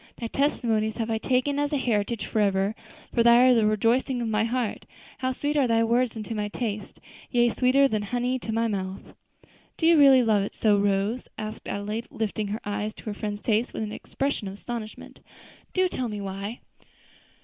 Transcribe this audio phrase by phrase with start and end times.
[0.15, 2.73] 'Thy testimonies have I taken as a heritage forever,
[3.13, 4.87] for they are the rejoicing of my heart,'
[5.19, 6.99] 'How sweet are thy words unto my taste!
[7.29, 9.13] Yea, sweeter than honey to my mouth.'"
[9.77, 13.43] "Do you really love it so, Rose?" asked Adelaide, lifting her eyes to her friend's
[13.43, 15.19] face with an expression of astonishment;
[15.71, 16.61] "do tell me why?"